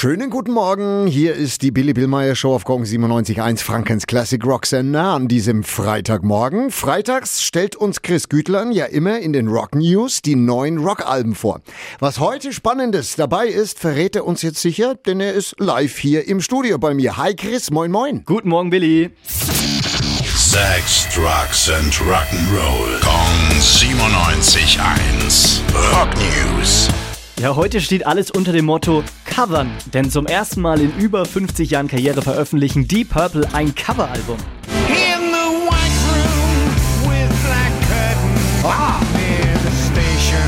[0.00, 4.64] Schönen guten Morgen, hier ist die Billy Billmeyer Show auf Gong 97.1 Frankens Classic Rock
[4.64, 6.70] Sender an diesem Freitagmorgen.
[6.70, 11.60] Freitags stellt uns Chris Gütlein ja immer in den Rock News die neuen Rockalben vor.
[11.98, 16.26] Was heute Spannendes dabei ist, verrät er uns jetzt sicher, denn er ist live hier
[16.26, 17.18] im Studio bei mir.
[17.18, 18.22] Hi Chris, moin moin.
[18.24, 19.10] Guten Morgen Billy.
[20.34, 22.98] Sex, Drugs and Rock'n'Roll.
[23.02, 25.60] Kong 97.1.
[25.92, 26.88] Rock News.
[27.38, 31.70] Ja, heute steht alles unter dem Motto Covern, denn zum ersten Mal in über 50
[31.70, 34.36] Jahren Karriere veröffentlichen Deep Purple ein Coveralbum.
[34.88, 38.62] In the white room with black curtains
[39.14, 40.40] near the station.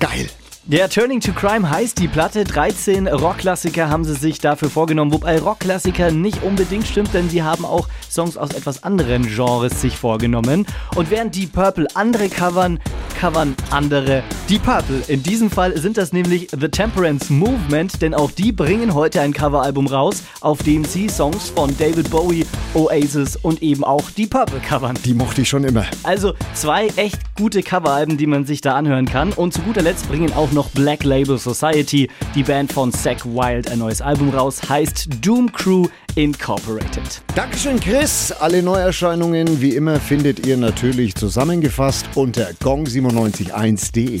[0.00, 0.28] Geil.
[0.64, 2.44] Der Turning to Crime heißt die Platte.
[2.44, 7.66] 13 Rockklassiker haben sie sich dafür vorgenommen, wobei Rockklassiker nicht unbedingt stimmt, denn sie haben
[7.66, 10.66] auch Songs aus etwas anderen Genres sich vorgenommen.
[10.96, 12.80] Und während die Purple andere covern,
[13.20, 15.02] covern andere die Purple.
[15.08, 19.32] In diesem Fall sind das nämlich The Temperance Movement, denn auch die bringen heute ein
[19.32, 24.60] Coveralbum raus, auf dem sie Songs von David Bowie, Oasis und eben auch die Purple
[24.60, 24.98] covern.
[25.04, 25.86] Die mochte ich schon immer.
[26.02, 29.32] Also zwei echt gute Coveralben, die man sich da anhören kann.
[29.32, 33.70] Und zu guter Letzt bringen auch noch Black Label Society, die Band von Zack Wild,
[33.70, 35.86] ein neues Album raus, heißt Doom Crew
[36.16, 37.22] Incorporated.
[37.34, 38.30] Dankeschön Chris.
[38.30, 44.20] Alle Neuerscheinungen wie immer findet ihr natürlich zusammengefasst unter gong971.de.